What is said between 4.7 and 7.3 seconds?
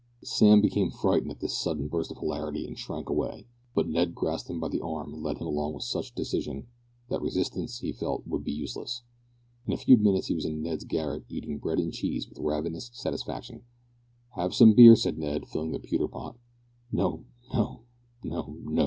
arm, and led him along with such decision, that